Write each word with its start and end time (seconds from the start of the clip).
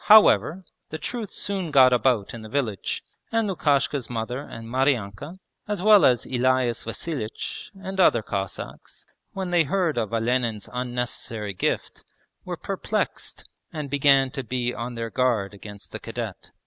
However, 0.05 0.65
the 0.89 0.97
truth 0.97 1.31
soon 1.31 1.69
got 1.69 1.93
about 1.93 2.33
in 2.33 2.41
the 2.41 2.49
village, 2.49 3.03
and 3.31 3.47
Lukashka's 3.47 4.09
mother 4.09 4.39
and 4.39 4.67
Maryanka, 4.67 5.35
as 5.67 5.83
well 5.83 6.05
as 6.05 6.25
Elias 6.25 6.83
Vasilich 6.85 7.69
and 7.79 7.99
other 7.99 8.23
Cossacks, 8.23 9.05
when 9.33 9.51
they 9.51 9.65
heard 9.65 9.99
of 9.99 10.11
Olenin's 10.11 10.67
unnecessary 10.73 11.53
gift, 11.53 12.03
were 12.43 12.57
perplexed, 12.57 13.47
and 13.71 13.91
began 13.91 14.31
to 14.31 14.43
be 14.43 14.73
on 14.73 14.95
their 14.95 15.11
guard 15.11 15.53
against 15.53 15.91
the 15.91 15.99
cadet. 15.99 16.49